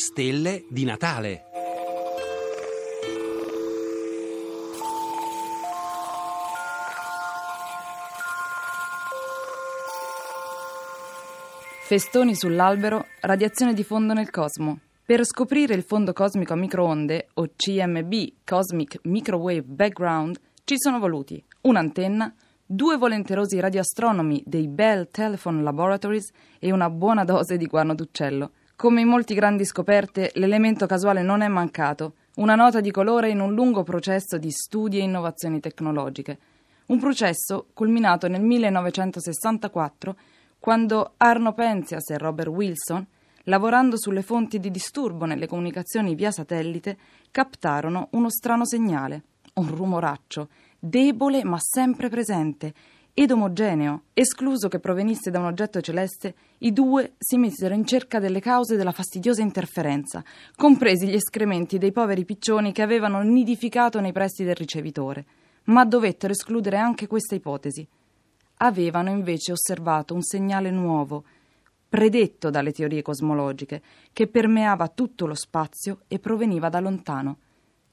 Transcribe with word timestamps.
stelle 0.00 0.64
di 0.70 0.84
Natale. 0.84 1.42
Festoni 11.82 12.34
sull'albero, 12.34 13.04
radiazione 13.20 13.74
di 13.74 13.84
fondo 13.84 14.14
nel 14.14 14.30
cosmo. 14.30 14.78
Per 15.04 15.22
scoprire 15.26 15.74
il 15.74 15.82
fondo 15.82 16.14
cosmico 16.14 16.54
a 16.54 16.56
microonde, 16.56 17.28
o 17.34 17.50
CMB, 17.54 18.12
Cosmic 18.42 19.00
Microwave 19.02 19.62
Background, 19.62 20.40
ci 20.64 20.76
sono 20.78 20.98
voluti 20.98 21.44
un'antenna, 21.62 22.34
due 22.64 22.96
volenterosi 22.96 23.60
radioastronomi 23.60 24.42
dei 24.46 24.66
Bell 24.66 25.08
Telephone 25.10 25.62
Laboratories 25.62 26.30
e 26.58 26.72
una 26.72 26.88
buona 26.88 27.24
dose 27.24 27.58
di 27.58 27.66
guano 27.66 27.94
d'uccello. 27.94 28.52
Come 28.80 29.02
in 29.02 29.08
molti 29.08 29.34
grandi 29.34 29.66
scoperte, 29.66 30.30
l'elemento 30.36 30.86
casuale 30.86 31.20
non 31.20 31.42
è 31.42 31.48
mancato, 31.48 32.14
una 32.36 32.54
nota 32.54 32.80
di 32.80 32.90
colore 32.90 33.28
in 33.28 33.38
un 33.38 33.52
lungo 33.52 33.82
processo 33.82 34.38
di 34.38 34.50
studi 34.50 34.98
e 34.98 35.02
innovazioni 35.02 35.60
tecnologiche. 35.60 36.38
Un 36.86 36.98
processo 36.98 37.66
culminato 37.74 38.26
nel 38.26 38.40
1964 38.40 40.16
quando 40.58 41.12
Arno 41.18 41.52
Penzias 41.52 42.08
e 42.08 42.16
Robert 42.16 42.48
Wilson, 42.48 43.06
lavorando 43.42 43.98
sulle 43.98 44.22
fonti 44.22 44.58
di 44.58 44.70
disturbo 44.70 45.26
nelle 45.26 45.46
comunicazioni 45.46 46.14
via 46.14 46.30
satellite, 46.30 46.96
captarono 47.30 48.08
uno 48.12 48.30
strano 48.30 48.64
segnale, 48.64 49.24
un 49.56 49.68
rumoraccio, 49.68 50.48
debole 50.78 51.44
ma 51.44 51.58
sempre 51.60 52.08
presente 52.08 52.72
ed 53.14 53.30
omogeneo. 53.30 54.02
Escluso 54.12 54.68
che 54.68 54.78
provenisse 54.78 55.30
da 55.30 55.38
un 55.38 55.46
oggetto 55.46 55.80
celeste, 55.80 56.34
i 56.58 56.72
due 56.72 57.14
si 57.18 57.36
misero 57.36 57.74
in 57.74 57.84
cerca 57.84 58.18
delle 58.18 58.40
cause 58.40 58.76
della 58.76 58.92
fastidiosa 58.92 59.42
interferenza, 59.42 60.24
compresi 60.56 61.06
gli 61.06 61.14
escrementi 61.14 61.78
dei 61.78 61.92
poveri 61.92 62.24
piccioni 62.24 62.72
che 62.72 62.82
avevano 62.82 63.20
nidificato 63.22 64.00
nei 64.00 64.12
pressi 64.12 64.44
del 64.44 64.54
ricevitore. 64.54 65.24
Ma 65.64 65.84
dovettero 65.84 66.32
escludere 66.32 66.78
anche 66.78 67.06
questa 67.06 67.34
ipotesi 67.34 67.86
avevano 68.62 69.10
invece 69.10 69.52
osservato 69.52 70.14
un 70.14 70.22
segnale 70.22 70.70
nuovo, 70.70 71.24
predetto 71.88 72.50
dalle 72.50 72.72
teorie 72.72 73.02
cosmologiche, 73.02 73.82
che 74.12 74.26
permeava 74.26 74.88
tutto 74.88 75.26
lo 75.26 75.34
spazio 75.34 76.02
e 76.08 76.18
proveniva 76.18 76.68
da 76.68 76.80
lontano, 76.80 77.38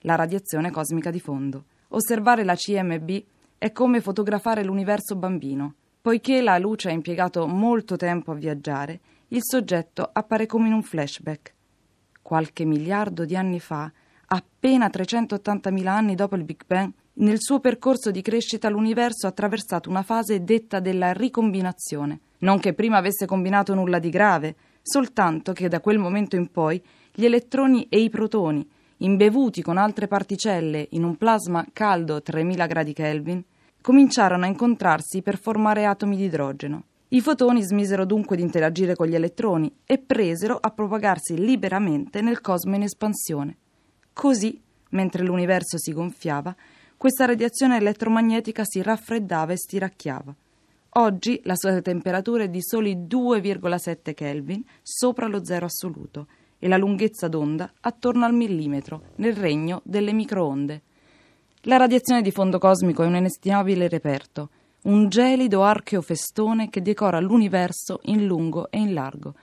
la 0.00 0.14
radiazione 0.14 0.70
cosmica 0.70 1.10
di 1.10 1.20
fondo. 1.20 1.64
Osservare 1.88 2.44
la 2.44 2.54
CMB 2.54 3.22
è 3.64 3.72
come 3.72 4.02
fotografare 4.02 4.62
l'universo 4.62 5.16
bambino. 5.16 5.76
Poiché 6.02 6.42
la 6.42 6.58
luce 6.58 6.90
ha 6.90 6.92
impiegato 6.92 7.46
molto 7.46 7.96
tempo 7.96 8.32
a 8.32 8.34
viaggiare, 8.34 9.00
il 9.28 9.40
soggetto 9.42 10.06
appare 10.12 10.44
come 10.44 10.66
in 10.66 10.74
un 10.74 10.82
flashback. 10.82 11.54
Qualche 12.20 12.66
miliardo 12.66 13.24
di 13.24 13.34
anni 13.34 13.60
fa, 13.60 13.90
appena 14.26 14.88
380.000 14.88 15.86
anni 15.86 16.14
dopo 16.14 16.36
il 16.36 16.44
Big 16.44 16.60
Bang, 16.66 16.92
nel 17.14 17.40
suo 17.40 17.58
percorso 17.58 18.10
di 18.10 18.20
crescita 18.20 18.68
l'universo 18.68 19.24
ha 19.24 19.30
attraversato 19.30 19.88
una 19.88 20.02
fase 20.02 20.44
detta 20.44 20.78
della 20.78 21.14
ricombinazione. 21.14 22.20
Non 22.40 22.60
che 22.60 22.74
prima 22.74 22.98
avesse 22.98 23.24
combinato 23.24 23.72
nulla 23.72 23.98
di 23.98 24.10
grave, 24.10 24.56
soltanto 24.82 25.54
che 25.54 25.68
da 25.68 25.80
quel 25.80 25.96
momento 25.96 26.36
in 26.36 26.50
poi 26.50 26.78
gli 27.14 27.24
elettroni 27.24 27.86
e 27.88 28.00
i 28.00 28.10
protoni, 28.10 28.68
imbevuti 28.98 29.62
con 29.62 29.78
altre 29.78 30.06
particelle 30.06 30.86
in 30.90 31.02
un 31.02 31.16
plasma 31.16 31.64
caldo 31.72 32.20
3000 32.20 32.66
gradi 32.66 32.92
Kelvin, 32.92 33.42
cominciarono 33.84 34.44
a 34.44 34.48
incontrarsi 34.48 35.20
per 35.20 35.38
formare 35.38 35.84
atomi 35.84 36.16
di 36.16 36.24
idrogeno. 36.24 36.84
I 37.08 37.20
fotoni 37.20 37.60
smisero 37.60 38.06
dunque 38.06 38.34
di 38.34 38.40
interagire 38.40 38.94
con 38.94 39.06
gli 39.06 39.14
elettroni 39.14 39.70
e 39.84 39.98
presero 39.98 40.56
a 40.58 40.70
propagarsi 40.70 41.36
liberamente 41.36 42.22
nel 42.22 42.40
cosmo 42.40 42.76
in 42.76 42.84
espansione. 42.84 43.58
Così, 44.14 44.58
mentre 44.92 45.22
l'universo 45.22 45.76
si 45.76 45.92
gonfiava, 45.92 46.56
questa 46.96 47.26
radiazione 47.26 47.76
elettromagnetica 47.76 48.64
si 48.64 48.80
raffreddava 48.80 49.52
e 49.52 49.58
stiracchiava. 49.58 50.34
Oggi 50.96 51.38
la 51.44 51.54
sua 51.54 51.78
temperatura 51.82 52.44
è 52.44 52.48
di 52.48 52.62
soli 52.62 52.96
2,7 52.96 54.14
Kelvin 54.14 54.64
sopra 54.80 55.26
lo 55.26 55.44
zero 55.44 55.66
assoluto 55.66 56.28
e 56.58 56.68
la 56.68 56.78
lunghezza 56.78 57.28
d'onda 57.28 57.70
attorno 57.80 58.24
al 58.24 58.32
millimetro, 58.32 59.08
nel 59.16 59.36
regno 59.36 59.82
delle 59.84 60.14
microonde. 60.14 60.82
La 61.66 61.76
radiazione 61.76 62.22
di 62.22 62.30
fondo 62.30 62.58
cosmico 62.58 63.02
è 63.02 63.06
un 63.06 63.16
inestimabile 63.16 63.88
reperto, 63.88 64.50
un 64.82 65.08
gelido 65.08 65.62
archeo 65.62 66.02
festone 66.02 66.68
che 66.68 66.82
decora 66.82 67.20
l'universo 67.20 68.00
in 68.04 68.26
lungo 68.26 68.70
e 68.70 68.78
in 68.78 68.92
largo 68.92 69.34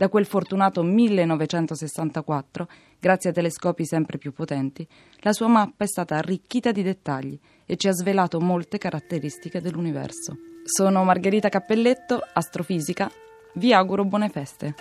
da 0.00 0.08
quel 0.08 0.24
fortunato 0.24 0.82
1964, 0.82 2.68
grazie 2.98 3.28
a 3.28 3.32
telescopi 3.34 3.84
sempre 3.84 4.16
più 4.16 4.32
potenti, 4.32 4.88
la 5.18 5.34
sua 5.34 5.46
mappa 5.46 5.84
è 5.84 5.86
stata 5.86 6.16
arricchita 6.16 6.72
di 6.72 6.82
dettagli 6.82 7.38
e 7.66 7.76
ci 7.76 7.86
ha 7.86 7.92
svelato 7.92 8.40
molte 8.40 8.78
caratteristiche 8.78 9.60
dell'universo. 9.60 10.38
Sono 10.64 11.04
Margherita 11.04 11.50
Cappelletto, 11.50 12.18
astrofisica. 12.32 13.10
Vi 13.56 13.74
auguro 13.74 14.06
buone 14.06 14.30
feste. 14.30 14.74